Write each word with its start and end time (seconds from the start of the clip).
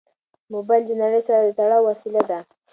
موبایل 0.53 0.83
د 0.87 0.91
نړۍ 1.01 1.21
سره 1.27 1.39
د 1.45 1.49
تړاو 1.59 1.83
وسیله 1.89 2.21
ده. 2.29 2.39